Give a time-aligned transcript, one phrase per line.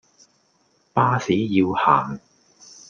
[0.93, 2.19] 巴士要行